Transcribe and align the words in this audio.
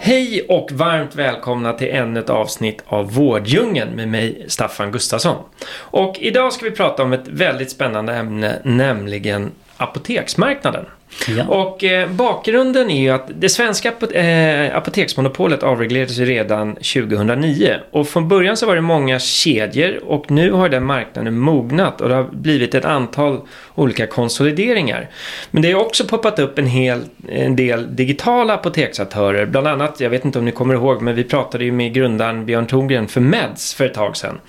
Hej 0.00 0.46
och 0.48 0.72
varmt 0.72 1.14
välkomna 1.14 1.72
till 1.72 1.88
ännu 1.88 2.20
ett 2.20 2.30
avsnitt 2.30 2.82
av 2.86 3.12
Vårddjungeln 3.12 3.90
med 3.90 4.08
mig 4.08 4.44
Staffan 4.48 4.92
Gustafsson. 4.92 5.36
Och 5.70 6.16
idag 6.18 6.52
ska 6.52 6.64
vi 6.64 6.70
prata 6.70 7.02
om 7.02 7.12
ett 7.12 7.28
väldigt 7.28 7.70
spännande 7.70 8.14
ämne, 8.14 8.58
nämligen 8.64 9.50
apoteksmarknaden. 9.78 10.84
Ja. 11.28 11.46
Och 11.46 11.84
eh, 11.84 12.10
bakgrunden 12.10 12.90
är 12.90 13.00
ju 13.00 13.10
att 13.10 13.30
det 13.34 13.48
svenska 13.48 13.92
eh, 14.12 14.76
apoteksmonopolet 14.76 15.62
avreglerades 15.62 16.18
redan 16.18 16.74
2009. 16.74 17.76
Och 17.90 18.08
från 18.08 18.28
början 18.28 18.56
så 18.56 18.66
var 18.66 18.74
det 18.74 18.80
många 18.80 19.18
kedjor 19.18 20.04
och 20.04 20.30
nu 20.30 20.52
har 20.52 20.68
den 20.68 20.84
marknaden 20.84 21.38
mognat 21.38 22.00
och 22.00 22.08
det 22.08 22.14
har 22.14 22.28
blivit 22.32 22.74
ett 22.74 22.84
antal 22.84 23.40
olika 23.74 24.06
konsolideringar. 24.06 25.08
Men 25.50 25.62
det 25.62 25.72
har 25.72 25.80
också 25.80 26.04
poppat 26.04 26.38
upp 26.38 26.58
en, 26.58 26.66
hel, 26.66 27.00
en 27.28 27.56
del 27.56 27.96
digitala 27.96 28.54
apoteksaktörer. 28.54 29.46
Bland 29.46 29.66
annat, 29.66 30.00
jag 30.00 30.10
vet 30.10 30.24
inte 30.24 30.38
om 30.38 30.44
ni 30.44 30.52
kommer 30.52 30.74
ihåg, 30.74 31.02
men 31.02 31.14
vi 31.14 31.24
pratade 31.24 31.64
ju 31.64 31.72
med 31.72 31.94
grundaren 31.94 32.46
Björn 32.46 32.66
Thorngren 32.66 33.08
för 33.08 33.20
Meds 33.20 33.74
för 33.74 33.86
ett 33.86 33.94
tag 33.94 34.16
sedan. 34.16 34.40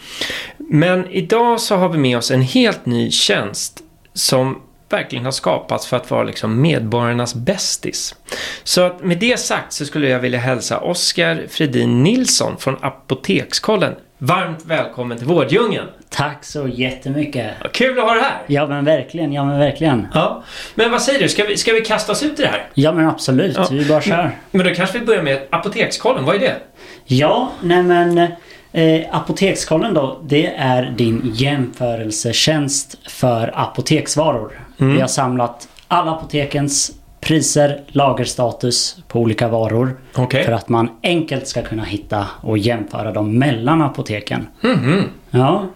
Men 0.57 1.09
idag 1.09 1.59
så 1.59 1.75
har 1.75 1.89
vi 1.89 1.97
med 1.97 2.17
oss 2.17 2.31
en 2.31 2.41
helt 2.41 2.85
ny 2.85 3.11
tjänst 3.11 3.79
som 4.13 4.61
verkligen 4.89 5.25
har 5.25 5.31
skapats 5.31 5.87
för 5.87 5.97
att 5.97 6.11
vara 6.11 6.23
liksom 6.23 6.61
medborgarnas 6.61 7.35
bästis. 7.35 8.15
Så 8.63 8.81
att 8.81 9.03
med 9.03 9.17
det 9.17 9.39
sagt 9.39 9.73
så 9.73 9.85
skulle 9.85 10.09
jag 10.09 10.19
vilja 10.19 10.39
hälsa 10.39 10.79
Oskar 10.79 11.45
Fredin 11.49 12.03
Nilsson 12.03 12.57
från 12.57 12.77
Apotekskollen 12.81 13.95
varmt 14.21 14.65
välkommen 14.65 15.17
till 15.17 15.27
Vårddjungeln. 15.27 15.87
Tack 16.09 16.45
så 16.45 16.67
jättemycket. 16.67 17.51
Kul 17.73 17.99
att 17.99 18.05
ha 18.05 18.13
dig 18.13 18.23
här. 18.23 18.41
Ja 18.47 18.67
men 18.67 18.85
verkligen, 18.85 19.33
ja 19.33 19.45
men 19.45 19.59
verkligen. 19.59 20.07
Ja. 20.13 20.43
Men 20.75 20.91
vad 20.91 21.01
säger 21.01 21.19
du, 21.19 21.29
ska 21.29 21.43
vi, 21.43 21.57
ska 21.57 21.73
vi 21.73 21.81
kasta 21.81 22.11
oss 22.11 22.23
ut 22.23 22.39
i 22.39 22.41
det 22.41 22.47
här? 22.47 22.67
Ja 22.73 22.91
men 22.91 23.07
absolut, 23.07 23.57
ja. 23.57 23.67
vi 23.71 23.85
bara 23.85 24.01
kör. 24.01 24.31
Men 24.51 24.65
då 24.65 24.73
kanske 24.73 24.99
vi 24.99 25.05
börjar 25.05 25.23
med 25.23 25.47
Apotekskollen, 25.49 26.25
vad 26.25 26.35
är 26.35 26.39
det? 26.39 26.55
Ja, 27.05 27.51
nej 27.61 27.83
men 27.83 28.27
Eh, 28.71 29.15
Apotekskollen 29.15 29.93
då, 29.93 30.19
det 30.23 30.45
är 30.57 30.93
din 30.97 31.31
jämförelsetjänst 31.35 32.97
för 33.07 33.51
apoteksvaror. 33.55 34.68
Mm. 34.79 34.93
Vi 34.93 35.01
har 35.01 35.07
samlat 35.07 35.67
alla 35.87 36.11
apotekens 36.11 36.91
priser, 37.21 37.81
lagerstatus 37.87 38.97
på 39.07 39.19
olika 39.19 39.47
varor. 39.47 39.99
Okay. 40.17 40.43
För 40.43 40.51
att 40.51 40.69
man 40.69 40.89
enkelt 41.03 41.47
ska 41.47 41.61
kunna 41.61 41.83
hitta 41.83 42.27
och 42.41 42.57
jämföra 42.57 43.11
dem 43.11 43.37
mellan 43.37 43.81
apoteken. 43.81 44.47
Mm 44.63 45.03
Ja. 45.31 45.67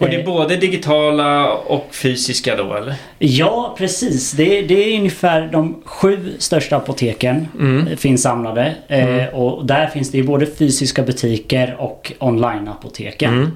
Och 0.00 0.08
det 0.08 0.16
är 0.16 0.20
eh. 0.20 0.24
både 0.24 0.56
digitala 0.56 1.52
och 1.52 1.94
fysiska 1.94 2.56
då 2.56 2.74
eller? 2.74 2.94
Ja 3.18 3.74
precis. 3.78 4.32
Det, 4.32 4.62
det 4.62 4.74
är 4.74 4.98
ungefär 4.98 5.48
de 5.52 5.82
sju 5.84 6.34
största 6.38 6.76
apoteken 6.76 7.48
mm. 7.60 7.96
finns 7.96 8.22
samlade. 8.22 8.74
Eh, 8.88 9.08
mm. 9.08 9.34
och 9.34 9.66
där 9.66 9.86
finns 9.86 10.10
det 10.10 10.22
både 10.22 10.46
fysiska 10.46 11.02
butiker 11.02 11.76
och 11.78 12.12
online-apoteken. 12.18 13.32
Mm. 13.34 13.50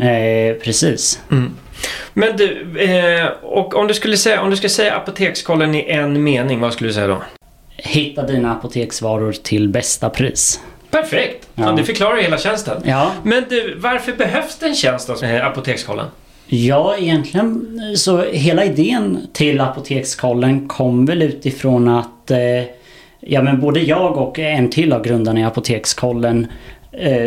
Eh, 0.00 0.56
precis. 0.62 1.22
Mm. 1.30 1.56
Men 2.14 2.36
du, 2.36 2.80
eh, 2.80 3.26
och 3.42 3.74
om 3.74 3.86
du 3.86 3.94
skulle 3.94 4.16
säga, 4.16 4.42
om 4.42 4.50
du 4.50 4.56
skulle 4.56 4.70
säga 4.70 4.94
apotekskollen 4.94 5.74
i 5.74 5.90
en 5.90 6.22
mening, 6.22 6.60
vad 6.60 6.72
skulle 6.72 6.90
du 6.90 6.94
säga 6.94 7.06
då? 7.06 7.22
Hitta 7.76 8.22
dina 8.22 8.52
apoteksvaror 8.52 9.32
till 9.32 9.68
bästa 9.68 10.10
pris. 10.10 10.60
Perfekt! 10.90 11.48
Ja. 11.54 11.64
Ja, 11.64 11.72
det 11.72 11.84
förklarar 11.84 12.16
hela 12.16 12.38
tjänsten. 12.38 12.82
Ja. 12.84 13.12
Men 13.22 13.44
du, 13.48 13.74
varför 13.78 14.12
behövs 14.12 14.58
det 14.58 14.66
en 14.66 14.74
tjänst 14.74 15.08
hos 15.08 15.22
Apotekskollen? 15.22 16.06
Ja, 16.46 16.96
egentligen 16.96 17.80
så 17.96 18.22
hela 18.22 18.64
idén 18.64 19.26
till 19.32 19.60
Apotekskollen 19.60 20.68
kom 20.68 21.06
väl 21.06 21.22
utifrån 21.22 21.88
att 21.88 22.30
eh, 22.30 22.38
ja, 23.20 23.42
men 23.42 23.60
både 23.60 23.80
jag 23.80 24.16
och 24.16 24.38
en 24.38 24.70
till 24.70 24.92
av 24.92 25.02
grundarna 25.04 25.40
i 25.40 25.44
Apotekskollen 25.44 26.46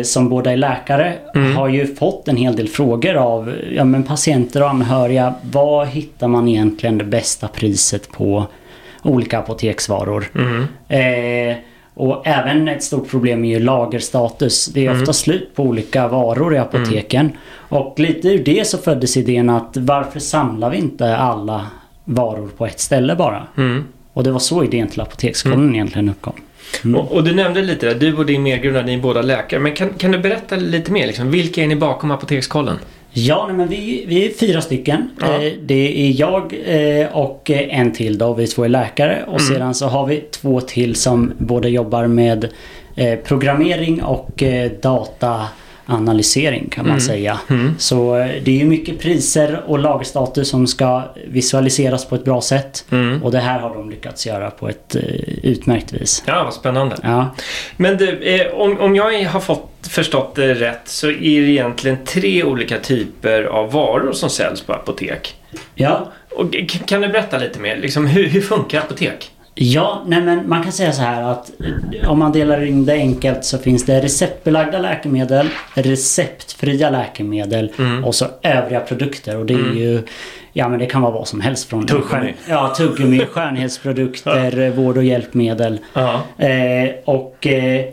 som 0.02 0.28
båda 0.28 0.52
är 0.52 0.56
läkare 0.56 1.14
mm. 1.34 1.56
har 1.56 1.68
ju 1.68 1.94
fått 1.94 2.28
en 2.28 2.36
hel 2.36 2.56
del 2.56 2.68
frågor 2.68 3.14
av 3.14 3.54
ja, 3.72 3.84
men 3.84 4.04
patienter 4.04 4.62
och 4.62 4.70
anhöriga. 4.70 5.34
Var 5.42 5.84
hittar 5.84 6.28
man 6.28 6.48
egentligen 6.48 6.98
det 6.98 7.04
bästa 7.04 7.48
priset 7.48 8.12
på 8.12 8.46
olika 9.02 9.38
apoteksvaror? 9.38 10.24
Mm. 10.34 10.66
Eh, 10.88 11.56
och 11.94 12.26
även 12.26 12.68
ett 12.68 12.82
stort 12.82 13.10
problem 13.10 13.44
är 13.44 13.48
ju 13.48 13.60
lagerstatus. 13.60 14.66
Det 14.66 14.86
är 14.86 14.90
mm. 14.90 15.02
ofta 15.02 15.12
slut 15.12 15.54
på 15.54 15.62
olika 15.62 16.08
varor 16.08 16.54
i 16.54 16.58
apoteken. 16.58 17.26
Mm. 17.26 17.36
Och 17.68 18.00
lite 18.00 18.28
ur 18.28 18.44
det 18.44 18.66
så 18.66 18.78
föddes 18.78 19.16
idén 19.16 19.50
att 19.50 19.76
varför 19.76 20.20
samlar 20.20 20.70
vi 20.70 20.76
inte 20.76 21.16
alla 21.16 21.66
varor 22.04 22.48
på 22.56 22.66
ett 22.66 22.80
ställe 22.80 23.14
bara? 23.14 23.46
Mm. 24.18 24.20
Och 24.20 24.24
det 24.24 24.30
var 24.30 24.38
så 24.38 24.64
idén 24.64 24.88
till 24.88 25.00
Apotekskollen 25.00 25.58
mm. 25.58 25.74
egentligen 25.74 26.08
uppkom. 26.08 26.32
Mm. 26.84 27.00
Och, 27.00 27.12
och, 27.12 27.24
du 27.24 27.34
nämnde 27.34 27.62
lite 27.62 27.86
där, 27.86 27.94
du 27.94 28.16
och 28.16 28.26
din 28.26 28.42
medgrundare, 28.42 28.86
ni 28.86 28.94
är 28.94 28.98
båda 28.98 29.22
läkare. 29.22 29.60
Men 29.60 29.74
kan, 29.74 29.88
kan 29.88 30.12
du 30.12 30.18
berätta 30.18 30.56
lite 30.56 30.92
mer? 30.92 31.06
Liksom, 31.06 31.30
vilka 31.30 31.62
är 31.62 31.66
ni 31.66 31.76
bakom 31.76 32.10
Apotekskollen? 32.10 32.78
Ja, 33.12 33.44
nej, 33.46 33.56
men 33.56 33.68
vi, 33.68 34.04
vi 34.06 34.26
är 34.26 34.30
fyra 34.30 34.60
stycken. 34.60 35.10
Ja. 35.20 35.42
Eh, 35.42 35.52
det 35.62 36.08
är 36.08 36.20
jag 36.20 36.54
eh, 36.66 37.16
och 37.16 37.50
en 37.50 37.92
till 37.92 38.18
då. 38.18 38.34
Vi 38.34 38.46
två 38.46 38.64
är 38.64 38.68
läkare. 38.68 39.24
Och 39.26 39.40
mm. 39.40 39.54
sedan 39.54 39.74
så 39.74 39.86
har 39.86 40.06
vi 40.06 40.24
två 40.30 40.60
till 40.60 40.94
som 40.94 41.32
både 41.38 41.68
jobbar 41.68 42.06
med 42.06 42.48
eh, 42.96 43.18
programmering 43.18 44.02
och 44.02 44.42
data 44.80 45.46
analysering 45.88 46.68
kan 46.68 46.84
man 46.84 46.90
mm. 46.90 47.00
säga. 47.00 47.40
Mm. 47.50 47.74
Så 47.78 48.14
det 48.16 48.50
är 48.50 48.58
ju 48.58 48.64
mycket 48.64 49.00
priser 49.00 49.62
och 49.66 49.78
lagerstatus 49.78 50.48
som 50.48 50.66
ska 50.66 51.02
visualiseras 51.28 52.04
på 52.04 52.14
ett 52.14 52.24
bra 52.24 52.40
sätt. 52.40 52.84
Mm. 52.90 53.22
Och 53.22 53.32
det 53.32 53.38
här 53.38 53.60
har 53.60 53.74
de 53.74 53.90
lyckats 53.90 54.26
göra 54.26 54.50
på 54.50 54.68
ett 54.68 54.96
utmärkt 55.42 55.92
vis. 55.92 56.22
Ja, 56.26 56.44
vad 56.44 56.54
spännande. 56.54 56.96
Ja. 57.02 57.34
Men 57.76 57.96
du, 57.96 58.50
om, 58.54 58.80
om 58.80 58.96
jag 58.96 59.24
har 59.24 59.40
fått 59.40 59.70
förstått 59.90 60.34
det 60.34 60.54
rätt 60.54 60.82
så 60.84 61.08
är 61.08 61.40
det 61.40 61.50
egentligen 61.50 61.98
tre 62.04 62.44
olika 62.44 62.78
typer 62.78 63.42
av 63.42 63.72
varor 63.72 64.12
som 64.12 64.30
säljs 64.30 64.60
på 64.60 64.72
apotek. 64.72 65.34
Ja. 65.74 66.12
Och 66.30 66.54
kan 66.86 67.00
du 67.00 67.08
berätta 67.08 67.38
lite 67.38 67.60
mer? 67.60 67.76
Liksom, 67.76 68.06
hur, 68.06 68.28
hur 68.28 68.40
funkar 68.40 68.78
apotek? 68.78 69.30
Ja, 69.60 70.02
nej 70.06 70.20
men 70.20 70.48
man 70.48 70.62
kan 70.62 70.72
säga 70.72 70.92
så 70.92 71.02
här 71.02 71.22
att 71.22 71.50
eh, 72.00 72.10
om 72.10 72.18
man 72.18 72.32
delar 72.32 72.64
in 72.64 72.84
det 72.84 72.92
enkelt 72.92 73.44
så 73.44 73.58
finns 73.58 73.84
det 73.84 74.00
receptbelagda 74.00 74.78
läkemedel, 74.78 75.48
receptfria 75.74 76.90
läkemedel 76.90 77.72
mm. 77.78 78.04
och 78.04 78.14
så 78.14 78.26
övriga 78.42 78.80
produkter. 78.80 79.36
Och 79.36 79.46
det 79.46 79.54
är 79.54 79.58
mm. 79.58 79.78
ju 79.78 80.02
Ja 80.52 80.68
men 80.68 80.78
det 80.78 80.86
kan 80.86 81.02
vara 81.02 81.12
vad 81.12 81.28
som 81.28 81.40
helst 81.40 81.68
från 81.68 81.86
Tuggummi. 81.86 82.34
Ja, 82.48 82.74
tuggummi, 82.76 83.26
skönhetsprodukter, 83.32 84.70
vård 84.70 84.96
och 84.96 85.04
hjälpmedel. 85.04 85.72
Uh 85.72 86.20
-huh. 86.36 86.86
eh, 86.86 86.94
och 87.04 87.46
eh, 87.46 87.84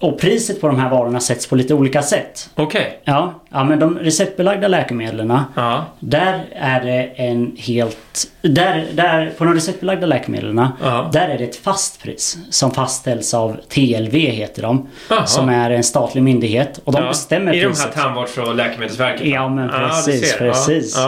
och 0.00 0.18
priset 0.20 0.60
på 0.60 0.66
de 0.66 0.78
här 0.78 0.90
varorna 0.90 1.20
sätts 1.20 1.46
på 1.46 1.56
lite 1.56 1.74
olika 1.74 2.02
sätt. 2.02 2.50
Okej. 2.54 2.80
Okay. 2.80 2.92
Ja, 3.04 3.34
ja, 3.48 3.64
men 3.64 3.78
de 3.78 3.98
receptbelagda 3.98 4.68
läkemedlen. 4.68 5.40
Ja. 5.54 5.84
Där 6.00 6.44
är 6.52 6.84
det 6.84 7.02
en 7.02 7.56
helt... 7.58 8.30
Där, 8.42 8.86
där, 8.92 9.32
på 9.38 9.44
de 9.44 9.54
receptbelagda 9.54 10.06
läkemedlen. 10.06 10.68
Ja. 10.82 11.10
Där 11.12 11.28
är 11.28 11.38
det 11.38 11.44
ett 11.44 11.56
fast 11.56 12.02
pris. 12.02 12.38
Som 12.50 12.70
fastställs 12.70 13.34
av 13.34 13.56
TLV 13.68 14.14
heter 14.14 14.62
de. 14.62 14.88
Aha. 15.10 15.26
Som 15.26 15.48
är 15.48 15.70
en 15.70 15.84
statlig 15.84 16.22
myndighet. 16.22 16.80
Och 16.84 16.92
de 16.92 17.02
bestämmer 17.02 17.54
I 17.54 17.64
priset. 17.64 17.86
I 17.86 17.90
de 17.90 17.98
här 17.98 18.04
Tandvårds 18.04 18.38
och 18.38 18.54
läkemedelsverket? 18.54 19.26
Ja 19.26 19.48
men 19.48 19.68
precis. 19.68 20.36
Precis. 20.36 20.98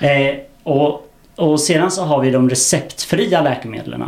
Eh, 0.00 0.34
och, 0.62 1.12
och 1.36 1.60
sedan 1.60 1.90
så 1.90 2.04
har 2.04 2.20
vi 2.20 2.30
de 2.30 2.50
receptfria 2.50 3.40
läkemedlen. 3.40 4.04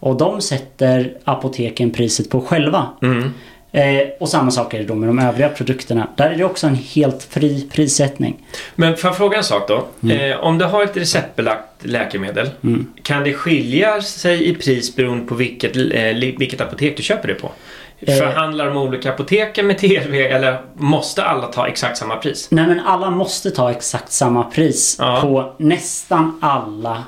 Och 0.00 0.16
de 0.16 0.40
sätter 0.40 1.12
apoteken 1.24 1.90
priset 1.90 2.30
på 2.30 2.40
själva. 2.40 2.86
Mm. 3.02 3.34
Eh, 3.72 4.08
och 4.20 4.28
samma 4.28 4.50
sak 4.50 4.74
är 4.74 4.78
det 4.78 4.84
då 4.84 4.94
med 4.94 5.08
de 5.08 5.18
övriga 5.18 5.48
produkterna. 5.48 6.08
Där 6.16 6.30
är 6.30 6.36
det 6.36 6.44
också 6.44 6.66
en 6.66 6.74
helt 6.74 7.22
fri 7.22 7.68
prissättning. 7.72 8.46
Men 8.74 8.96
får 8.96 9.08
jag 9.08 9.16
fråga 9.16 9.38
en 9.38 9.44
sak 9.44 9.68
då? 9.68 9.86
Mm. 10.02 10.32
Eh, 10.32 10.36
om 10.38 10.58
du 10.58 10.64
har 10.64 10.84
ett 10.84 10.96
receptbelagt 10.96 11.64
läkemedel. 11.80 12.50
Mm. 12.64 12.86
Kan 13.02 13.24
det 13.24 13.34
skilja 13.34 14.02
sig 14.02 14.48
i 14.48 14.54
pris 14.54 14.96
beroende 14.96 15.26
på 15.26 15.34
vilket, 15.34 15.76
eh, 15.76 16.36
vilket 16.38 16.60
apotek 16.60 16.96
du 16.96 17.02
köper 17.02 17.28
det 17.28 17.34
på? 17.34 17.52
Eh. 18.00 18.16
Förhandlar 18.16 18.66
de 18.66 18.76
olika 18.76 19.12
apoteken 19.12 19.66
med 19.66 19.78
TLV 19.78 20.14
eller 20.14 20.60
måste 20.74 21.24
alla 21.24 21.46
ta 21.46 21.68
exakt 21.68 21.98
samma 21.98 22.16
pris? 22.16 22.48
Nej 22.50 22.66
men 22.66 22.80
alla 22.80 23.10
måste 23.10 23.50
ta 23.50 23.70
exakt 23.70 24.12
samma 24.12 24.44
pris 24.44 24.96
ja. 24.98 25.20
på 25.22 25.54
nästan 25.58 26.38
alla 26.42 27.04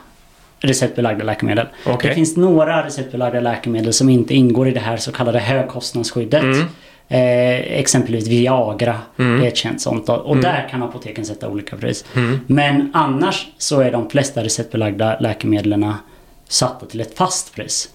receptbelagda 0.67 1.25
läkemedel. 1.25 1.67
Okay. 1.87 2.09
Det 2.09 2.15
finns 2.15 2.37
några 2.37 2.87
receptbelagda 2.87 3.41
läkemedel 3.41 3.93
som 3.93 4.09
inte 4.09 4.35
ingår 4.35 4.69
i 4.69 4.71
det 4.71 4.81
här 4.81 4.97
så 4.97 5.13
kallade 5.13 5.39
högkostnadsskyddet. 5.39 6.43
Mm. 6.43 6.67
Eh, 7.09 7.79
exempelvis 7.81 8.29
Viagra 8.29 8.99
Mm. 9.19 9.43
är 9.43 9.47
ett 9.49 9.57
känt 9.57 9.81
sånt. 9.81 10.09
Och 10.09 10.19
och 10.19 10.37
där 10.37 10.69
kan 10.71 10.83
apoteken 10.83 11.25
sätta 11.25 11.49
olika 11.49 11.77
pris. 11.77 12.05
Mm. 12.17 12.41
Men 12.47 12.91
annars 12.95 13.47
så 13.59 13.81
är 13.81 13.93
de 13.93 14.11
flesta 14.11 14.43
receptbelagda 14.45 15.17
läkemedlen 15.21 15.93
satta 16.49 16.87
till 16.87 17.01
ett 17.01 17.17
fast 17.17 17.55
pris. 17.55 17.89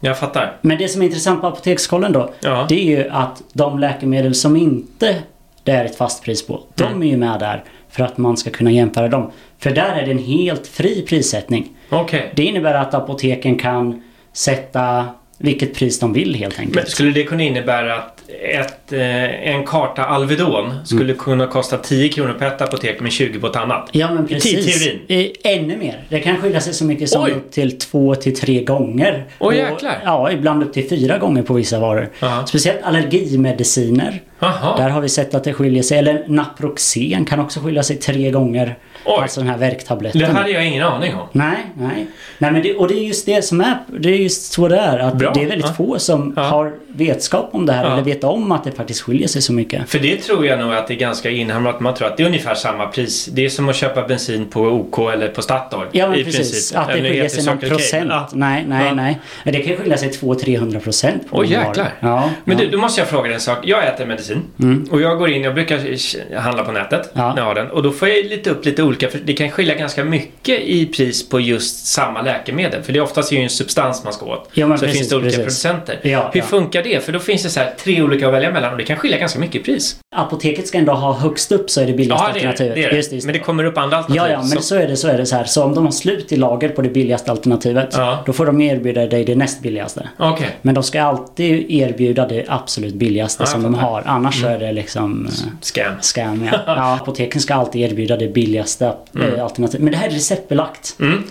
Jag 0.00 0.18
fattar. 0.18 0.56
Men 0.60 0.78
det 0.78 0.88
som 0.88 1.02
är 1.02 1.06
intressant 1.06 1.40
på 1.40 1.46
Apotekskollen 1.46 2.12
då, 2.12 2.32
Ja. 2.40 2.66
det 2.68 2.74
är 2.80 2.84
ju 2.98 3.08
att 3.10 3.42
de 3.52 3.78
läkemedel 3.78 4.34
som 4.34 4.56
inte 4.56 5.16
det 5.62 5.72
är 5.72 5.84
ett 5.84 5.96
fast 5.96 6.22
pris 6.24 6.46
på, 6.46 6.60
de 6.74 6.84
Mm. 6.84 7.02
är 7.02 7.06
ju 7.06 7.16
med 7.16 7.40
där 7.40 7.64
för 7.90 8.04
att 8.04 8.18
man 8.18 8.36
ska 8.36 8.50
kunna 8.50 8.70
jämföra 8.70 9.08
dem. 9.08 9.30
För 9.64 9.70
där 9.70 9.96
är 9.96 10.06
det 10.06 10.10
en 10.12 10.18
helt 10.18 10.66
fri 10.66 11.04
prissättning. 11.08 11.68
Okej. 11.88 12.32
Det 12.34 12.44
innebär 12.44 12.74
att 12.74 12.94
apoteken 12.94 13.58
kan 13.58 14.02
sätta 14.32 15.06
vilket 15.38 15.74
pris 15.74 15.98
de 16.00 16.12
vill 16.12 16.34
helt 16.34 16.58
Men 16.58 16.66
enkelt. 16.66 16.88
skulle 16.88 17.10
det 17.10 17.22
kunna 17.24 17.42
innebära 17.42 17.94
att 17.94 18.20
ett, 18.60 18.92
eh, 18.92 19.48
en 19.54 19.64
karta 19.66 20.04
Alvedon 20.04 20.74
skulle 20.86 21.14
kunna 21.14 21.46
kosta 21.46 21.76
10 21.78 22.08
kronor 22.08 22.32
på 22.32 22.44
ett 22.44 22.62
apotek 22.62 23.00
men 23.00 23.10
20 23.10 23.40
på 23.40 23.46
ett 23.46 23.56
annat? 23.56 23.88
Ja 23.92 24.10
men 24.14 24.24
I 24.24 24.28
precis. 24.28 24.80
teorin. 24.82 25.00
Eh, 25.44 25.52
Ännu 25.52 25.76
mer. 25.76 26.04
Det 26.08 26.20
kan 26.20 26.36
skilja 26.36 26.60
sig 26.60 26.74
så 26.74 26.84
mycket 26.84 27.08
som 27.08 27.24
Oj. 27.24 27.30
upp 27.32 27.52
till 27.52 27.78
två 27.78 28.14
till 28.14 28.36
tre 28.36 28.64
gånger. 28.64 29.24
Oj, 29.40 29.46
Och- 29.46 29.54
jäklar. 29.54 29.98
Ja, 30.04 30.32
ibland 30.32 30.62
upp 30.62 30.72
till 30.72 30.88
fyra 30.88 31.18
gånger 31.18 31.42
på 31.42 31.54
vissa 31.54 31.80
varor. 31.80 32.08
Aha. 32.22 32.46
Speciellt 32.46 32.82
allergimediciner. 32.82 34.20
Jaha. 34.44 34.76
Där 34.76 34.88
har 34.88 35.00
vi 35.00 35.08
sett 35.08 35.34
att 35.34 35.44
det 35.44 35.52
skiljer 35.52 35.82
sig. 35.82 35.98
Eller 35.98 36.24
Naproxen 36.28 37.24
kan 37.24 37.40
också 37.40 37.60
skilja 37.60 37.82
sig 37.82 37.96
tre 37.96 38.30
gånger. 38.30 38.76
Oj. 39.06 39.18
Alltså 39.22 39.40
den 39.40 39.48
här 39.50 39.58
värktabletten. 39.58 40.20
Det 40.20 40.26
hade 40.26 40.50
jag 40.50 40.66
ingen 40.66 40.82
aning 40.82 41.14
om. 41.14 41.26
Nej, 41.32 41.56
nej. 41.78 42.06
nej 42.38 42.52
men 42.52 42.62
det, 42.62 42.74
och 42.74 42.88
det 42.88 42.94
är 42.94 43.02
just 43.02 43.26
det 43.26 43.42
som 43.44 43.60
är, 43.60 43.78
det 43.98 44.08
är 44.08 44.16
just 44.16 44.52
så 44.52 44.68
det 44.68 44.76
är. 44.78 44.98
Att 44.98 45.14
Bra. 45.14 45.32
det 45.34 45.42
är 45.42 45.46
väldigt 45.46 45.66
Ja. 45.66 45.74
få 45.74 45.98
som 45.98 46.32
Ja. 46.36 46.42
har 46.42 46.72
vetskap 46.88 47.48
om 47.52 47.66
det 47.66 47.72
här 47.72 47.84
Ja. 47.84 47.92
eller 47.92 48.02
vet 48.02 48.24
om 48.24 48.52
att 48.52 48.64
det 48.64 48.72
faktiskt 48.72 49.00
skiljer 49.00 49.28
sig 49.28 49.42
så 49.42 49.52
mycket. 49.52 49.90
För 49.90 49.98
det 49.98 50.16
tror 50.16 50.46
jag 50.46 50.58
nog 50.58 50.74
att 50.74 50.88
det 50.88 50.94
är 50.94 50.98
ganska 50.98 51.30
inhamrat. 51.30 51.80
Man 51.80 51.94
tror 51.94 52.08
att 52.08 52.16
det 52.16 52.22
är 52.22 52.26
ungefär 52.26 52.54
samma 52.54 52.86
pris. 52.86 53.26
Det 53.32 53.44
är 53.44 53.48
som 53.48 53.68
att 53.68 53.76
köpa 53.76 54.02
bensin 54.06 54.46
på 54.50 54.60
OK 54.60 54.98
eller 55.12 55.28
på 55.28 55.42
Statoil. 55.42 55.88
Ja 55.92 56.08
men 56.08 56.18
i 56.18 56.24
precis. 56.24 56.38
princip. 56.50 56.78
Att 56.78 56.86
det 56.88 56.92
skiljer 56.94 57.28
sig 57.28 57.44
någon 57.44 57.58
procent. 57.58 58.12
Nej, 58.32 58.64
nej, 58.68 58.94
nej. 58.94 59.20
Men 59.44 59.52
det 59.54 59.60
kan 59.60 59.76
skilja 59.76 59.96
sig 59.96 60.08
200-300 60.10 60.80
procent 60.80 61.22
Åh 61.30 61.50
jäklar. 61.50 61.88
Ja, 62.00 62.30
Men 62.44 62.56
du, 62.56 62.70
då 62.70 62.78
måste 62.78 63.00
jag 63.00 63.08
fråga 63.08 63.22
dig 63.24 63.34
en 63.34 63.40
sak. 63.40 63.58
Jag 63.62 63.86
äter 63.86 64.06
medicin 64.06 64.33
Mm. 64.60 64.86
och 64.90 65.00
jag 65.00 65.18
går 65.18 65.30
in, 65.30 65.42
jag 65.42 65.54
brukar 65.54 66.38
handla 66.40 66.64
på 66.64 66.72
nätet 66.72 67.10
Ja. 67.14 67.28
när 67.34 67.36
jag 67.42 67.44
har 67.44 67.54
den. 67.54 67.70
Och 67.70 67.82
då 67.82 67.90
får 67.90 68.08
jag 68.08 68.24
lite 68.26 68.50
upp 68.50 68.64
lite 68.64 68.82
olika, 68.82 69.08
för 69.08 69.18
det 69.24 69.32
kan 69.32 69.50
skilja 69.50 69.74
ganska 69.74 70.04
mycket 70.04 70.60
i 70.60 70.86
pris 70.86 71.28
på 71.28 71.40
just 71.40 71.86
samma 71.86 72.22
läkemedel. 72.22 72.82
För 72.82 72.92
det 72.92 72.98
är 72.98 73.02
oftast 73.02 73.32
ju 73.32 73.38
en 73.38 73.50
substans 73.50 74.04
man 74.04 74.12
ska 74.12 74.26
åt. 74.26 74.48
Ja, 74.54 74.66
så 74.76 74.80
precis, 74.84 74.98
finns 74.98 75.08
det 75.08 75.16
olika 75.16 75.36
precis. 75.38 75.62
producenter. 75.62 75.98
Ja, 76.10 76.30
Hur 76.34 76.40
funkar 76.40 76.82
det? 76.82 77.04
För 77.04 77.12
då 77.12 77.18
finns 77.18 77.42
det 77.42 77.48
så 77.50 77.60
här 77.60 77.74
tre 77.84 78.02
olika 78.02 78.26
att 78.28 78.34
välja 78.34 78.50
mellan 78.52 78.72
och 78.72 78.78
det 78.78 78.84
kan 78.84 78.96
skilja 78.96 79.18
ganska 79.18 79.38
mycket 79.38 79.56
i 79.60 79.64
pris. 79.64 79.96
Apoteket 80.16 80.66
ska 80.68 80.78
ändå 80.78 80.92
ha 80.92 81.12
högst 81.12 81.52
upp 81.52 81.70
så 81.70 81.80
är 81.80 81.86
det 81.86 81.92
billigaste 81.92 82.26
alternativet. 82.26 82.74
det, 82.74 82.88
det. 82.88 82.96
Just, 82.96 83.12
just. 83.12 83.26
Men 83.26 83.32
det 83.32 83.38
kommer 83.38 83.64
upp 83.64 83.78
andra 83.78 83.96
alternativ. 83.96 84.22
Ja, 84.32 84.32
ja, 84.32 84.38
men 84.38 84.48
så- 84.48 84.60
så 84.62 84.74
är 84.76 84.88
det, 84.88 84.96
så 84.96 85.08
är 85.08 85.18
det 85.18 85.26
så 85.26 85.36
här. 85.36 85.44
Så 85.44 85.62
om 85.64 85.74
de 85.74 85.84
har 85.84 85.92
slut 85.92 86.32
i 86.32 86.36
lager 86.36 86.68
på 86.68 86.82
det 86.82 86.88
billigaste 86.88 87.30
alternativet, 87.30 87.96
då 88.26 88.32
får 88.32 88.46
de 88.46 88.60
erbjuda 88.60 89.06
dig 89.06 89.24
det 89.24 89.34
näst 89.34 89.62
billigaste. 89.62 90.08
Okej. 90.18 90.46
Men 90.62 90.74
de 90.74 90.82
ska 90.84 91.02
alltid 91.02 91.70
erbjuda 91.70 92.26
det 92.28 92.44
absolut 92.48 92.94
billigaste 92.94 93.46
som 93.46 93.62
de 93.62 93.74
har. 93.74 94.02
Annars 94.24 94.40
så 94.40 94.46
är 94.46 94.58
det 94.58 94.72
liksom 94.72 95.26
eh, 95.26 95.32
Scam. 95.60 95.92
scam. 96.00 96.48
Ja. 96.52 96.58
ja, 96.66 96.94
apoteken 97.02 97.40
ska 97.40 97.54
alltid 97.54 97.90
erbjuda 97.90 98.16
det 98.16 98.28
billigaste 98.28 98.86
eh, 99.20 99.42
alternativet. 99.44 99.82
Men 99.82 99.92
det 99.92 99.98
här 99.98 100.06
är 100.08 100.12
receptbelagt. 100.12 100.96
Mm. 101.00 101.24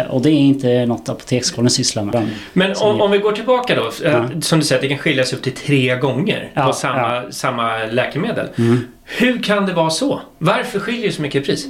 Eh, 0.00 0.06
och 0.10 0.22
det 0.22 0.30
är 0.30 0.32
inte 0.38 0.86
något 0.86 1.08
Apotekskollen 1.08 1.70
sysslar 1.70 2.04
med. 2.04 2.28
Men 2.52 2.74
om, 2.80 3.00
om 3.00 3.10
vi 3.10 3.18
går 3.18 3.32
tillbaka 3.32 3.74
då. 3.74 4.06
eh, 4.06 4.12
Ja. 4.12 4.28
Som 4.40 4.58
du 4.58 4.64
säger, 4.64 4.82
det 4.82 4.88
kan 4.88 4.98
skilja 4.98 5.24
sig 5.24 5.38
upp 5.38 5.44
till 5.44 5.54
tre 5.54 5.96
gånger 5.96 6.50
på 6.66 6.72
samma, 6.72 7.22
samma 7.30 7.78
läkemedel. 7.90 8.46
Hur 9.04 9.42
kan 9.42 9.66
det 9.66 9.72
vara 9.72 9.90
så? 9.90 10.20
Varför 10.38 10.78
skiljer 10.78 11.06
det 11.06 11.12
så 11.12 11.22
mycket 11.22 11.42
i 11.42 11.46
pris? 11.46 11.66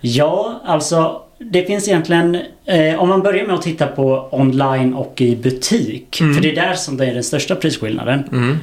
Ja, 0.00 0.62
alltså 0.64 1.20
det 1.38 1.64
finns 1.64 1.88
egentligen, 1.88 2.38
eh, 2.66 3.00
om 3.02 3.08
man 3.08 3.22
börjar 3.22 3.46
med 3.46 3.54
att 3.54 3.62
titta 3.62 3.86
på 3.86 4.28
online 4.32 4.94
och 4.94 5.20
i 5.20 5.36
butik. 5.36 6.20
Mm. 6.20 6.34
För 6.34 6.42
det 6.42 6.50
är 6.50 6.54
där 6.68 6.74
som 6.74 6.96
det 6.96 7.06
är 7.06 7.14
den 7.14 7.24
största 7.24 7.54
prisskillnaden. 7.56 8.24
Mm. 8.32 8.58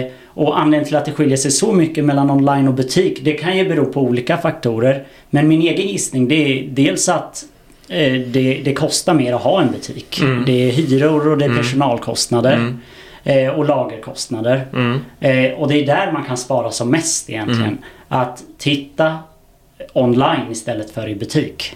Eh, 0.00 0.06
och 0.34 0.58
anledningen 0.58 0.86
till 0.86 0.96
att 0.96 1.04
det 1.04 1.12
skiljer 1.12 1.36
sig 1.36 1.50
så 1.50 1.72
mycket 1.72 2.04
mellan 2.04 2.30
online 2.30 2.68
och 2.68 2.74
butik, 2.74 3.18
det 3.22 3.32
kan 3.32 3.56
ju 3.56 3.68
bero 3.68 3.84
på 3.84 4.00
olika 4.00 4.36
faktorer. 4.36 5.04
Men 5.30 5.48
min 5.48 5.60
egen 5.60 5.86
gissning 5.86 6.28
det 6.28 6.34
är 6.34 6.68
dels 6.68 7.08
att 7.08 7.44
eh, 7.88 8.12
det, 8.12 8.60
det 8.64 8.74
kostar 8.74 9.14
mer 9.14 9.32
att 9.32 9.42
ha 9.42 9.62
en 9.62 9.72
butik. 9.72 10.20
Mm. 10.20 10.44
Det 10.44 10.68
är 10.68 10.72
hyror 10.72 11.28
och 11.28 11.38
det 11.38 11.44
är 11.44 11.56
personalkostnader. 11.56 12.54
Mm. 12.54 12.80
Eh, 13.24 13.48
och 13.48 13.64
lagerkostnader. 13.64 14.66
Mm. 14.72 15.00
Eh, 15.20 15.58
och 15.60 15.68
det 15.68 15.82
är 15.82 15.86
där 15.86 16.12
man 16.12 16.24
kan 16.24 16.36
spara 16.36 16.70
som 16.70 16.90
mest 16.90 17.30
egentligen. 17.30 17.62
Mm. 17.62 17.78
Att 18.08 18.42
titta 18.58 19.18
online 19.92 20.50
istället 20.50 20.90
för 20.90 21.08
i 21.08 21.14
butik. 21.14 21.72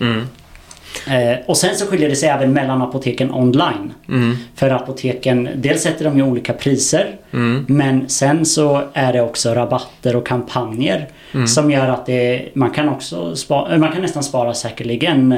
Eh, 1.06 1.38
och 1.46 1.56
sen 1.56 1.76
så 1.76 1.86
skiljer 1.86 2.08
det 2.08 2.16
sig 2.16 2.28
även 2.28 2.52
mellan 2.52 2.82
apoteken 2.82 3.34
online. 3.34 3.92
Mm. 4.08 4.36
För 4.54 4.70
apoteken, 4.70 5.48
dels 5.56 5.82
sätter 5.82 6.04
de 6.04 6.16
ju 6.16 6.22
olika 6.22 6.52
priser. 6.52 7.16
Mm. 7.32 7.64
Men 7.68 8.08
sen 8.08 8.46
så 8.46 8.82
är 8.92 9.12
det 9.12 9.20
också 9.20 9.54
rabatter 9.54 10.16
och 10.16 10.26
kampanjer. 10.26 11.08
Mm. 11.34 11.46
Som 11.46 11.70
gör 11.70 11.88
att 11.88 12.06
det, 12.06 12.48
man 12.54 12.70
kan 12.70 12.88
också 12.88 13.36
spara, 13.36 13.78
man 13.78 13.92
kan 13.92 14.02
nästan 14.02 14.22
spara 14.22 14.54
säkerligen 14.54 15.32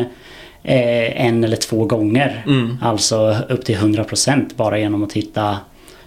eh, 0.62 1.26
en 1.26 1.44
eller 1.44 1.56
två 1.56 1.84
gånger. 1.84 2.44
Mm. 2.46 2.76
Alltså 2.82 3.36
upp 3.48 3.64
till 3.64 3.76
100% 3.76 4.54
bara 4.56 4.78
genom 4.78 5.04
att 5.04 5.10
titta, 5.10 5.56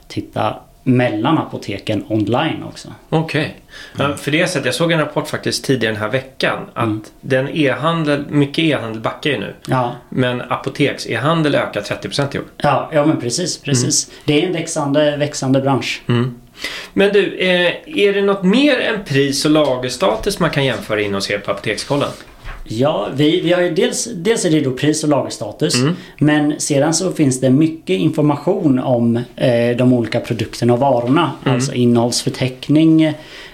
titta 0.07 0.55
mellan 0.83 1.37
apoteken 1.37 2.05
online 2.07 2.63
också. 2.63 2.87
Okej. 3.09 3.55
Ja, 3.97 4.15
för 4.17 4.31
det 4.31 4.47
sättet, 4.47 4.65
jag 4.65 4.75
såg 4.75 4.91
en 4.91 4.99
rapport 4.99 5.27
faktiskt 5.27 5.65
tidigare 5.65 5.93
den 5.93 6.01
här 6.01 6.09
veckan 6.09 6.57
att 6.73 6.83
Mm. 6.83 7.01
den 7.21 7.49
e-handel, 7.53 8.25
mycket 8.29 8.63
e-handel 8.63 9.01
backar 9.01 9.29
ju 9.29 9.39
nu. 9.39 9.55
Ja, 9.65 9.95
Men 10.09 10.41
apoteks-e-handel 10.41 11.55
ökar 11.55 11.81
30% 11.81 12.35
i 12.35 12.39
år. 12.39 12.45
ja, 12.57 12.89
ja 12.93 13.05
men 13.05 13.21
precis, 13.21 13.61
precis. 13.61 14.11
Det 14.25 14.41
är 14.43 14.47
en 14.47 14.53
växande, 14.53 15.17
växande 15.17 15.61
bransch. 15.61 16.01
Mm. 16.07 16.35
Men 16.93 17.13
du, 17.13 17.37
eh, 17.37 17.71
är 17.85 18.13
det 18.13 18.21
något 18.21 18.43
mer 18.43 18.79
än 18.79 19.03
pris 19.03 19.45
och 19.45 19.51
lagerstatus 19.51 20.39
man 20.39 20.49
kan 20.49 20.65
jämföra 20.65 21.01
in 21.01 21.13
hos 21.13 21.31
er 21.31 21.37
på 21.37 21.51
Apotekskollen? 21.51 22.09
Ja, 22.67 23.07
vi, 23.15 23.41
vi 23.41 23.53
har 23.53 23.61
ju 23.61 23.73
dels, 23.73 24.09
dels 24.15 24.45
är 24.45 24.49
det 24.49 24.61
då 24.61 24.71
pris 24.71 25.03
och 25.03 25.09
lagerstatus. 25.09 25.75
Mm. 25.81 25.95
Men 26.19 26.53
sedan 26.59 26.93
så 26.93 27.11
finns 27.11 27.39
det 27.39 27.49
mycket 27.49 27.99
information 27.99 28.79
om 28.79 29.15
eh, 29.35 29.77
de 29.77 29.93
olika 29.93 30.19
produkterna 30.19 30.73
och 30.73 30.79
varorna. 30.79 31.31
Mm. 31.43 31.55
Alltså 31.55 31.73
innehållsförteckning. 31.73 33.03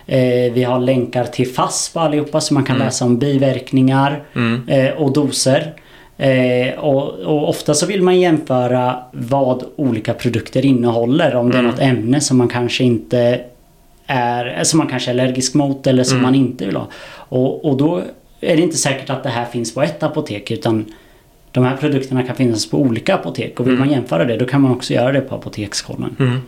Eh, 0.05 0.53
vi 0.53 0.63
har 0.63 0.79
länkar 0.79 1.23
till 1.25 1.47
FASS 1.47 1.89
på 1.93 1.99
allihopa 1.99 2.41
så 2.41 2.53
man 2.53 2.63
kan 2.63 2.75
Mm. 2.75 2.85
läsa 2.87 3.05
om 3.05 3.17
biverkningar 3.19 4.23
Mm. 4.35 4.67
eh, 4.67 4.91
och 4.93 5.13
doser. 5.13 5.73
Eh, 6.17 6.79
och, 6.79 7.09
och 7.19 7.49
ofta 7.49 7.73
så 7.73 7.85
vill 7.85 8.01
man 8.01 8.19
jämföra 8.19 8.95
vad 9.11 9.63
olika 9.75 10.13
produkter 10.13 10.65
innehåller. 10.65 11.35
Om 11.35 11.49
det 11.51 11.55
är 11.57 11.59
Mm. 11.59 11.71
något 11.71 11.79
ämne 11.81 12.21
som 12.21 12.37
man 12.37 12.47
kanske 12.47 12.83
inte 12.83 13.41
är, 14.07 14.63
som 14.63 14.77
man 14.77 14.87
kanske 14.87 15.11
är 15.11 15.13
allergisk 15.13 15.53
mot 15.53 15.87
eller 15.87 16.03
som 16.03 16.17
Mm. 16.17 16.23
man 16.23 16.35
inte 16.35 16.65
vill 16.65 16.75
ha. 16.75 16.87
Och, 17.15 17.65
och 17.65 17.77
då 17.77 18.01
är 18.41 18.55
det 18.55 18.61
inte 18.61 18.77
säkert 18.77 19.09
att 19.09 19.23
det 19.23 19.29
här 19.29 19.45
finns 19.45 19.73
på 19.73 19.81
ett 19.81 20.03
apotek 20.03 20.51
utan 20.51 20.85
de 21.51 21.63
här 21.63 21.77
produkterna 21.77 22.23
kan 22.23 22.35
finnas 22.35 22.69
på 22.69 22.77
olika 22.77 23.15
apotek 23.15 23.59
och 23.59 23.65
vill 23.67 23.73
Mm. 23.73 23.87
man 23.87 23.95
jämföra 23.95 24.25
det 24.25 24.37
då 24.37 24.45
kan 24.45 24.61
man 24.61 24.71
också 24.71 24.93
göra 24.93 25.11
det 25.11 25.21
på 25.21 25.35
Apotekskollen. 25.35 26.15
Mm. 26.19 26.39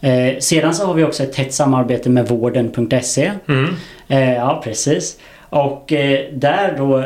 Eh, 0.00 0.38
sedan 0.38 0.74
så 0.74 0.86
har 0.86 0.94
vi 0.94 1.04
också 1.04 1.22
ett 1.22 1.32
tätt 1.32 1.54
samarbete 1.54 2.10
med 2.10 2.28
vården.se. 2.28 3.32
Mm. 3.48 3.74
Eh, 4.08 4.32
ja, 4.34 4.60
precis. 4.64 5.18
Och 5.52 5.92
eh, 5.92 6.20
där 6.32 6.74
då, 6.78 6.98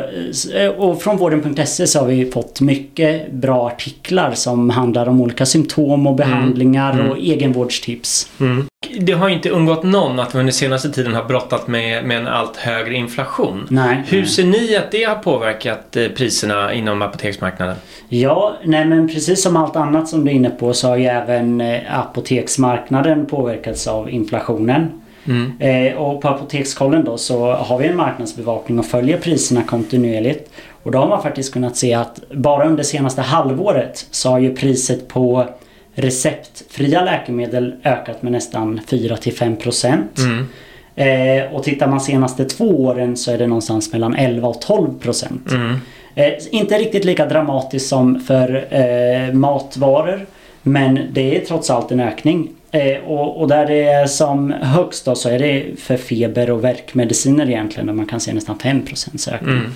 eh, 0.59 0.69
och 0.69 1.01
från 1.01 1.17
vården.se 1.17 1.87
så 1.87 1.99
har 1.99 2.07
vi 2.07 2.31
fått 2.31 2.61
mycket 2.61 3.31
bra 3.31 3.67
artiklar 3.67 4.31
som 4.33 4.69
handlar 4.69 5.09
om 5.09 5.21
olika 5.21 5.45
symptom 5.45 6.07
och 6.07 6.15
behandlingar 6.15 6.93
Mm. 6.93 7.09
och 7.11 7.17
egenvårdstips. 7.17 8.31
Mm. 8.39 8.65
Det 8.99 9.13
har 9.13 9.29
inte 9.29 9.49
undgått 9.49 9.83
någon 9.83 10.19
att 10.19 10.35
vi 10.35 10.39
under 10.39 10.53
senaste 10.53 10.89
tiden 10.89 11.13
har 11.15 11.23
brottat 11.23 11.67
med, 11.67 12.03
med 12.05 12.17
en 12.17 12.27
allt 12.27 12.55
högre 12.57 12.93
inflation. 12.95 13.67
Nej. 13.69 14.03
Hur 14.07 14.25
ser 14.25 14.43
ni 14.43 14.75
att 14.75 14.91
det 14.91 15.03
har 15.03 15.15
påverkat 15.15 15.95
eh, 15.95 16.07
priserna 16.07 16.73
inom 16.73 17.01
apoteksmarknaden? 17.01 17.75
Ja, 18.09 18.53
nej 18.63 18.85
men 18.85 19.07
precis 19.07 19.43
som 19.43 19.57
allt 19.57 19.75
annat 19.75 20.07
som 20.07 20.25
du 20.25 20.31
är 20.31 20.35
inne 20.35 20.49
på 20.49 20.73
så 20.73 20.87
har 20.87 20.97
ju 20.97 21.05
även 21.05 21.63
apoteksmarknaden 21.89 23.25
påverkats 23.25 23.87
av 23.87 24.09
inflationen. 24.09 24.87
Mm. 25.27 25.51
Eh, 25.59 25.97
och 25.97 26.21
på 26.21 26.27
Apotekskollen 26.27 27.05
då 27.05 27.17
så 27.17 27.51
har 27.51 27.77
vi 27.77 27.87
en 27.87 27.95
marknadsbevakning 27.95 28.79
och 28.79 28.85
följer 28.85 29.17
priserna 29.17 29.63
kontinuerligt. 29.63 30.51
Och 30.83 30.91
då 30.91 30.99
har 30.99 31.07
man 31.07 31.23
faktiskt 31.23 31.53
kunnat 31.53 31.77
se 31.77 31.93
att 31.93 32.21
bara 32.31 32.67
under 32.67 32.83
senaste 32.83 33.21
halvåret 33.21 34.07
så 34.11 34.29
har 34.29 34.39
ju 34.39 34.55
priset 34.55 35.07
på 35.07 35.45
receptfria 35.93 37.03
läkemedel 37.03 37.75
ökat 37.83 38.21
med 38.21 38.31
nästan 38.31 38.79
4-5%. 38.87 39.97
Mm. 40.17 40.47
Eh, 40.95 41.53
och 41.53 41.63
tittar 41.63 41.87
man 41.87 42.01
senaste 42.01 42.45
två 42.45 42.85
åren 42.85 43.17
så 43.17 43.31
är 43.31 43.37
det 43.37 43.47
någonstans 43.47 43.93
mellan 43.93 44.15
11 44.15 44.47
och 44.47 44.61
12%. 44.61 45.25
Mm. 45.51 45.75
Eh, 46.15 46.33
inte 46.51 46.77
riktigt 46.77 47.05
lika 47.05 47.25
dramatiskt 47.25 47.89
som 47.89 48.19
för 48.19 48.67
eh, 48.69 49.33
matvaror. 49.33 50.25
Men 50.63 50.99
det 51.11 51.37
är 51.37 51.45
trots 51.45 51.69
allt 51.69 51.91
en 51.91 51.99
ökning. 51.99 52.49
Eh, 52.71 52.97
och, 52.97 53.41
och, 53.41 53.47
där 53.47 53.65
det 53.65 53.83
är 53.83 54.07
som 54.07 54.51
högst 54.51 55.05
då 55.05 55.15
så 55.15 55.29
är 55.29 55.39
det 55.39 55.65
för 55.79 55.97
feber 55.97 56.49
och 56.49 56.63
värkmediciner 56.63 57.49
egentligen 57.49 57.87
där 57.87 57.93
man 57.93 58.05
kan 58.05 58.19
se 58.19 58.33
nästan 58.33 58.57
5% 58.57 59.33
ökning. 59.33 59.51
Mm. 59.51 59.75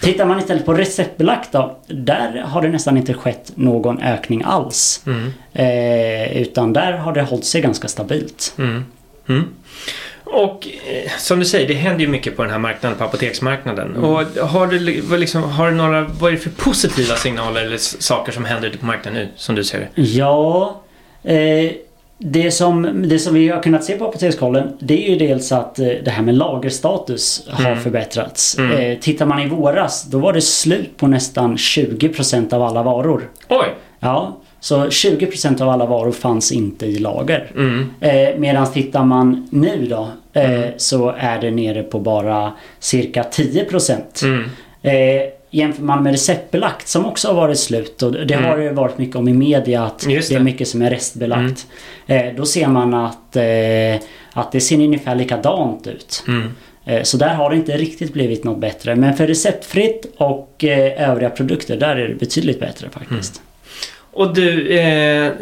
Tittar 0.00 0.24
man 0.24 0.38
istället 0.38 0.64
på 0.64 0.74
receptbelagt 0.74 1.52
då, 1.52 1.78
där 1.86 2.42
har 2.46 2.62
det 2.62 2.68
nästan 2.68 2.96
inte 2.96 3.14
skett 3.14 3.52
någon 3.54 4.02
ökning 4.02 4.42
alls. 4.44 5.02
Mm. 5.06 5.32
Eh, 5.52 6.42
utan 6.42 6.72
där 6.72 6.92
har 6.92 7.12
det 7.12 7.22
hållit 7.22 7.44
sig 7.44 7.60
ganska 7.60 7.88
stabilt. 7.88 8.54
Mm. 8.58 8.84
Mm. 9.28 9.44
Och 10.24 10.68
eh, 10.86 11.10
som 11.18 11.38
du 11.38 11.44
säger, 11.44 11.68
det 11.68 11.74
händer 11.74 12.00
ju 12.00 12.08
mycket 12.08 12.36
på 12.36 12.42
den 12.42 12.52
här 12.52 12.58
marknaden, 12.58 12.98
på 12.98 13.04
apoteksmarknaden. 13.04 13.90
Mm. 13.90 14.04
Och 14.04 14.48
har 14.48 14.66
du, 14.66 15.00
vad, 15.00 15.20
liksom, 15.20 15.42
har 15.42 15.70
du 15.70 15.76
några, 15.76 16.02
vad 16.02 16.28
är 16.28 16.32
det 16.36 16.42
för 16.42 16.50
positiva 16.50 17.16
signaler 17.16 17.60
eller 17.60 17.78
saker 17.78 18.32
som 18.32 18.44
händer 18.44 18.68
ute 18.68 18.78
på 18.78 18.86
marknaden 18.86 19.20
nu, 19.20 19.28
som 19.36 19.54
du 19.54 19.64
ser 19.64 19.80
det? 19.80 20.02
Ja, 20.02 20.80
eh, 21.24 21.70
det 22.18 22.50
som, 22.50 23.02
det 23.08 23.18
som 23.18 23.34
vi 23.34 23.48
har 23.48 23.62
kunnat 23.62 23.84
se 23.84 23.98
på 23.98 24.04
Apotekskollen 24.04 24.72
det 24.78 25.06
är 25.06 25.10
ju 25.10 25.28
dels 25.28 25.52
att 25.52 25.78
eh, 25.78 25.86
det 25.86 26.10
här 26.10 26.22
med 26.22 26.34
lagerstatus 26.34 27.46
har 27.50 27.70
mm. 27.70 27.82
förbättrats. 27.82 28.58
Mm. 28.58 28.72
Eh, 28.72 28.98
tittar 28.98 29.26
man 29.26 29.42
i 29.42 29.48
våras 29.48 30.04
då 30.04 30.18
var 30.18 30.32
det 30.32 30.40
slut 30.40 30.96
på 30.96 31.06
nästan 31.06 31.56
20% 31.56 32.54
av 32.54 32.62
alla 32.62 32.82
varor. 32.82 33.30
Oj! 33.48 33.66
Ja, 34.00 34.36
så 34.60 34.84
20% 34.84 35.62
av 35.62 35.68
alla 35.68 35.86
varor 35.86 36.12
fanns 36.12 36.52
inte 36.52 36.86
i 36.86 36.98
lager. 36.98 37.50
Mm. 37.54 37.90
Eh, 38.00 38.38
Medan 38.38 38.72
tittar 38.72 39.04
man 39.04 39.48
nu 39.50 39.86
då 39.90 40.08
eh, 40.32 40.54
mm. 40.54 40.72
så 40.76 41.14
är 41.18 41.40
det 41.40 41.50
nere 41.50 41.82
på 41.82 41.98
bara 41.98 42.52
cirka 42.78 43.22
10%. 43.22 44.24
Mm. 44.24 44.48
Jämför 45.54 45.82
man 45.82 46.02
med 46.02 46.12
receptbelagt 46.12 46.88
som 46.88 47.06
också 47.06 47.28
har 47.28 47.34
varit 47.34 47.58
slut 47.58 48.02
och 48.02 48.12
det 48.12 48.34
mm. 48.34 48.44
har 48.44 48.58
det 48.58 48.70
varit 48.70 48.98
mycket 48.98 49.16
om 49.16 49.28
i 49.28 49.32
media 49.32 49.82
att 49.82 49.98
det. 49.98 50.28
det. 50.28 50.34
är 50.34 50.40
mycket 50.40 50.68
som 50.68 50.82
är 50.82 50.90
restbelagt. 50.90 51.66
Mm. 52.06 52.26
Eh, 52.26 52.34
då 52.36 52.46
ser 52.46 52.68
man 52.68 52.94
att, 52.94 53.36
eh, 53.36 54.08
att 54.32 54.52
det 54.52 54.60
ser 54.60 54.76
ungefär 54.76 55.14
likadant 55.14 55.86
ut. 55.86 56.24
Mm. 56.28 56.50
Eh, 56.84 57.02
så 57.02 57.16
där 57.16 57.34
har 57.34 57.50
det 57.50 57.56
inte 57.56 57.76
riktigt 57.76 58.12
blivit 58.12 58.44
något 58.44 58.58
bättre. 58.58 58.96
Men 58.96 59.16
för 59.16 59.26
receptfritt 59.26 60.06
och 60.16 60.64
eh, 60.64 61.10
övriga 61.10 61.30
produkter 61.30 61.76
där 61.76 61.96
är 61.96 62.08
det 62.08 62.14
betydligt 62.14 62.60
bättre 62.60 62.88
faktiskt. 62.90 63.36
Mm. 63.36 63.44
Och 64.12 64.34
du, 64.34 64.78
eh, 64.78 65.32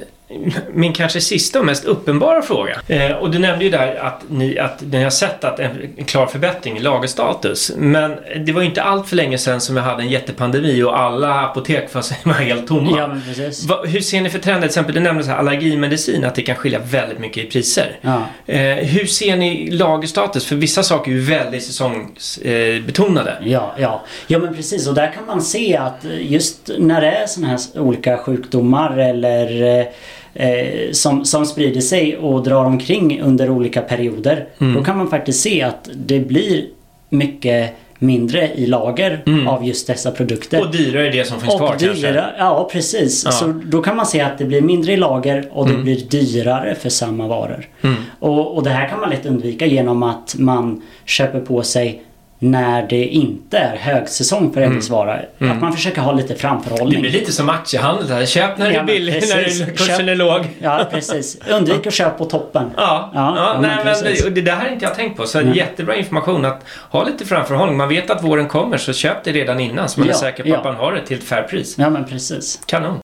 min 0.72 0.92
kanske 0.92 1.20
sista 1.20 1.58
och 1.58 1.66
mest 1.66 1.84
uppenbara 1.84 2.42
fråga. 2.42 2.80
Eh, 2.88 3.12
och 3.12 3.30
du 3.30 3.38
nämnde 3.38 3.64
ju 3.64 3.70
där 3.70 3.94
att 3.94 4.22
ni, 4.28 4.58
att 4.58 4.80
ni 4.80 5.02
har 5.02 5.10
sett 5.10 5.44
att 5.44 5.58
en, 5.60 6.04
klar 6.06 6.26
förbättring 6.26 6.76
i 6.76 6.80
lagerstatus. 6.80 7.72
Men 7.76 8.16
det 8.46 8.52
var 8.52 8.60
ju 8.60 8.68
inte 8.68 8.82
allt 8.82 9.08
för 9.08 9.16
länge 9.16 9.38
sedan 9.38 9.60
som 9.60 9.74
vi 9.74 9.80
hade 9.80 10.02
en 10.02 10.08
jättepandemi 10.08 10.82
och 10.82 10.98
alla 10.98 11.40
apotek 11.40 11.94
var 11.94 12.32
helt 12.32 12.68
tomma. 12.68 12.98
Ja, 12.98 13.16
precis. 13.26 13.64
Va, 13.64 13.82
hur 13.84 14.00
ser 14.00 14.20
ni 14.20 14.30
för 14.30 14.38
trender? 14.38 14.60
Till 14.60 14.66
exempel, 14.66 14.94
du 14.94 15.00
nämnde 15.00 15.24
så 15.24 15.30
här, 15.30 15.38
allergimedicin, 15.38 16.24
att 16.24 16.34
det 16.34 16.42
kan 16.42 16.56
skilja 16.56 16.78
väldigt 16.78 17.18
mycket 17.18 17.44
i 17.44 17.50
priser. 17.50 17.98
Ja. 18.00 18.22
Eh, 18.46 18.60
hur 18.76 19.06
ser 19.06 19.36
ni 19.36 19.70
lagerstatus? 19.70 20.46
För 20.46 20.56
vissa 20.56 20.82
saker 20.82 21.10
är 21.10 21.14
ju 21.14 21.20
väldigt 21.20 21.64
säsongsbetonade. 21.64 23.38
Eh, 23.40 23.52
ja, 23.52 23.74
ja. 23.78 24.04
ja, 24.26 24.38
men 24.38 24.54
precis. 24.54 24.88
Och 24.88 24.94
där 24.94 25.12
kan 25.12 25.26
man 25.26 25.42
se 25.42 25.76
att 25.76 26.04
just 26.20 26.70
när 26.78 27.00
det 27.00 27.10
är 27.10 27.26
sådana 27.26 27.48
här 27.52 27.80
olika 27.80 28.18
sjukdomar 28.18 28.98
eller 28.98 29.86
eh, 30.34 30.92
som, 30.92 31.24
som 31.24 31.46
sprider 31.46 31.80
sig 31.80 32.16
och 32.16 32.42
drar 32.42 32.64
omkring 32.64 33.20
under 33.20 33.50
olika 33.50 33.80
perioder. 33.80 34.46
Mm. 34.58 34.74
Då 34.74 34.84
kan 34.84 34.98
man 34.98 35.10
faktiskt 35.10 35.40
se 35.40 35.62
att 35.62 35.90
det 35.94 36.20
blir 36.20 36.64
mycket 37.08 37.74
mindre 38.02 38.50
i 38.54 38.66
lager 38.66 39.22
mm. 39.26 39.48
av 39.48 39.66
just 39.66 39.86
dessa 39.86 40.10
produkter. 40.10 40.60
Och 40.60 40.70
dyrare 40.70 41.10
det 41.10 41.24
som 41.24 41.40
finns 41.40 41.54
och 41.54 41.58
kvar 41.58 41.76
dyra, 41.78 41.92
kanske? 41.92 42.24
Ja, 42.38 42.68
precis. 42.72 43.24
Ja. 43.24 43.30
Så 43.30 43.46
då 43.64 43.82
kan 43.82 43.96
man 43.96 44.06
se 44.06 44.20
att 44.20 44.38
det 44.38 44.44
blir 44.44 44.62
mindre 44.62 44.92
i 44.92 44.96
lager 44.96 45.48
och 45.52 45.66
det 45.66 45.72
mm. 45.72 45.84
blir 45.84 45.96
dyrare 45.96 46.74
för 46.74 46.88
samma 46.88 47.26
varor. 47.26 47.68
Mm. 47.82 47.96
Och, 48.18 48.56
och 48.56 48.62
det 48.62 48.70
här 48.70 48.88
kan 48.88 49.00
man 49.00 49.10
lätt 49.10 49.26
undvika 49.26 49.66
genom 49.66 50.02
att 50.02 50.34
man 50.38 50.82
köper 51.04 51.40
på 51.40 51.62
sig 51.62 52.02
när 52.42 52.86
det 52.88 53.04
inte 53.04 53.58
är 53.58 53.76
högsäsong 53.76 54.52
för 54.52 54.60
en 54.60 54.74
viss 54.74 54.90
vara. 54.90 55.20
Mm. 55.38 55.52
Att 55.52 55.60
man 55.60 55.72
försöker 55.72 56.00
ha 56.00 56.12
lite 56.12 56.34
framförhållning. 56.34 57.02
Det 57.02 57.10
blir 57.10 57.20
lite 57.20 57.32
som 57.32 57.48
aktiehandel 57.48 58.08
här. 58.08 58.26
Köp 58.26 58.58
när 58.58 58.70
det 58.70 58.76
är 58.76 58.84
billigt, 58.84 59.28
när 59.34 59.44
kursen 59.66 59.98
köp, 59.98 60.08
är 60.08 60.14
låg. 60.14 60.40
Ja, 60.58 60.86
precis. 60.90 61.38
Undvik 61.50 61.86
att 61.86 61.94
köpa 61.94 62.18
på 62.18 62.24
toppen. 62.24 62.70
Ja, 62.76 63.10
ja, 63.14 63.34
ja 63.36 63.60
nej, 63.60 63.76
men 63.84 64.04
det, 64.04 64.30
det 64.30 64.42
där 64.42 64.56
har 64.56 64.68
inte 64.68 64.84
jag 64.84 64.94
tänkt 64.94 65.16
på. 65.16 65.26
Så 65.26 65.38
mm. 65.38 65.54
jättebra 65.54 65.96
information 65.96 66.44
att 66.44 66.64
ha 66.90 67.04
lite 67.04 67.24
framförhållning. 67.24 67.76
Man 67.76 67.88
vet 67.88 68.10
att 68.10 68.24
våren 68.24 68.48
kommer 68.48 68.76
så 68.76 68.92
köp 68.92 69.24
det 69.24 69.32
redan 69.32 69.60
innan 69.60 69.88
så 69.88 70.00
man 70.00 70.08
ja, 70.08 70.14
är 70.14 70.18
säker 70.18 70.42
på 70.42 70.48
ja. 70.48 70.56
att 70.56 70.64
man 70.64 70.74
har 70.74 70.92
det 70.92 71.06
till 71.06 71.18
ett 71.18 71.24
fair 71.24 71.42
pris. 71.42 71.74
Ja, 71.78 71.90
men 71.90 72.04
precis. 72.04 72.60
Kanon. 72.66 72.98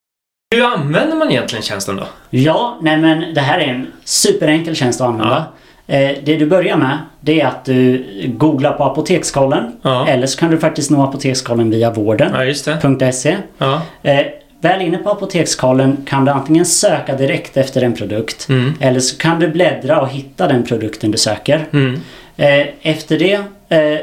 Hur 0.55 0.65
använder 0.65 1.17
man 1.17 1.31
egentligen 1.31 1.63
tjänsten 1.63 1.97
då? 1.97 2.05
Ja, 2.31 2.79
nej 2.83 2.97
men 2.97 3.35
det 3.35 3.41
här 3.41 3.59
är 3.59 3.67
en 3.67 3.87
superenkel 4.05 4.75
tjänst 4.75 5.01
att 5.01 5.07
använda. 5.07 5.47
Ja. 5.89 5.95
Eh, 5.95 6.17
det 6.25 6.37
du 6.37 6.47
börjar 6.47 6.77
med 6.77 6.99
det 7.21 7.41
är 7.41 7.47
att 7.47 7.65
du 7.65 8.05
googlar 8.27 8.73
på 8.73 8.85
Apotekskollen. 8.85 9.73
Ja. 9.83 10.09
Eller 10.09 10.27
så 10.27 10.39
kan 10.39 10.51
du 10.51 10.59
faktiskt 10.59 10.91
nå 10.91 11.03
Apotekskollen 11.03 11.71
via 11.71 11.91
vården.se. 11.91 13.37
Ja, 13.59 13.83
eh, 14.03 14.21
väl 14.61 14.83
inne 14.83 14.99
på 14.99 15.11
Apotekskollen 15.11 15.97
kan 16.07 16.25
du 16.25 16.31
antingen 16.31 16.67
söka 16.67 17.17
direkt 17.17 17.57
efter 17.57 17.83
en 17.83 17.95
produkt. 17.95 18.49
Mm. 18.49 18.75
Eller 18.81 19.01
så 19.01 19.19
kan 19.19 19.41
du 19.41 19.49
bläddra 19.49 20.01
och 20.01 20.09
hitta 20.09 20.49
den 20.49 20.65
produkten 20.65 21.11
du 21.11 21.19
söker. 21.19 21.65
Mm. 21.73 22.01
Eh, 22.37 22.67
efter 22.83 23.19
det 23.19 23.41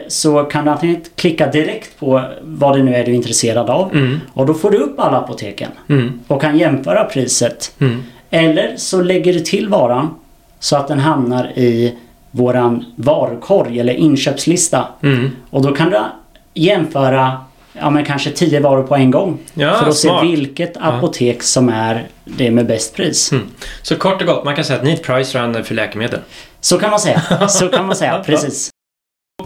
så 0.07 0.43
kan 0.43 0.65
du 0.65 0.71
antingen 0.71 1.01
klicka 1.15 1.47
direkt 1.47 1.99
på 1.99 2.21
vad 2.41 2.77
det 2.77 2.83
nu 2.83 2.95
är 2.95 3.05
du 3.05 3.11
är 3.11 3.15
intresserad 3.15 3.69
av. 3.69 3.91
Mm. 3.93 4.19
Och 4.33 4.45
då 4.45 4.53
får 4.53 4.71
du 4.71 4.77
upp 4.77 4.99
alla 4.99 5.17
apoteken. 5.17 5.71
Mm. 5.89 6.19
Och 6.27 6.41
kan 6.41 6.57
jämföra 6.57 7.03
priset. 7.03 7.71
Mm. 7.79 8.03
Eller 8.29 8.73
så 8.77 9.01
lägger 9.01 9.33
du 9.33 9.39
till 9.39 9.69
varan 9.69 10.09
så 10.65 10.75
att 10.75 10.87
den 10.87 10.99
hamnar 10.99 11.51
i 11.55 11.95
våran 12.31 12.85
varukorg 12.95 13.79
eller 13.79 13.93
inköpslista. 13.93 14.87
Mm. 15.03 15.31
Och 15.49 15.61
då 15.61 15.71
kan 15.71 15.89
du 15.89 16.01
jämföra 16.53 17.37
ja, 17.73 17.89
men 17.89 18.05
kanske 18.05 18.31
10 18.31 18.59
varor 18.59 18.83
på 18.83 18.95
en 18.95 19.11
gång. 19.11 19.37
Ja, 19.53 19.73
för 19.73 19.89
att 19.89 19.97
smart. 19.97 20.21
se 20.21 20.27
vilket 20.27 20.77
apotek 20.77 21.37
ja. 21.37 21.41
som 21.41 21.69
är 21.69 22.07
det 22.25 22.51
med 22.51 22.67
bäst 22.67 22.95
pris. 22.95 23.31
Mm. 23.31 23.47
Så 23.81 23.95
kort 23.95 24.21
och 24.21 24.27
gott, 24.27 24.45
man 24.45 24.55
kan 24.55 24.65
säga 24.65 24.79
att 24.79 24.85
ni 24.85 24.91
är 24.91 24.93
ett 24.93 25.03
price 25.03 25.39
runner 25.39 25.63
för 25.63 25.75
läkemedel. 25.75 26.19
Så 26.61 26.77
kan 26.77 26.89
man 26.89 26.99
säga. 26.99 27.21
Så 27.47 27.67
kan 27.67 27.85
man 27.87 27.95
säga, 27.95 28.23
precis. 28.25 28.69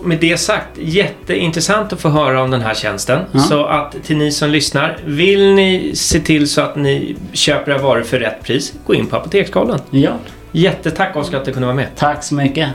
Med 0.04 0.20
det 0.20 0.38
sagt, 0.38 0.78
jätteintressant 0.78 1.94
att 1.94 2.00
få 2.00 2.10
höra 2.10 2.44
om 2.44 2.52
den 2.52 2.62
här 2.62 2.74
tjänsten. 2.74 3.22
Ja. 3.32 3.40
Så 3.40 3.66
att 3.66 3.96
till 4.04 4.18
ni 4.18 4.32
som 4.32 4.50
lyssnar, 4.50 4.98
vill 5.06 5.54
ni 5.54 5.92
se 5.96 6.20
till 6.20 6.50
så 6.50 6.62
att 6.62 6.76
ni 6.76 7.16
köper 7.34 7.72
era 7.72 7.82
varor 7.82 8.04
för 8.04 8.20
rätt 8.20 8.44
pris, 8.44 8.74
gå 8.86 8.94
in 8.94 9.08
på 9.08 9.16
Apotekskollen. 9.16 9.80
Ja. 9.90 10.12
Jättetack 10.51 11.15
Oskar 11.15 11.38
att 11.38 11.46
du 11.46 11.51
kunde 11.51 11.65
vara 11.65 11.75
med. 11.75 11.88
Tack 11.96 12.24
så 12.24 12.36
mycket. 12.36 12.70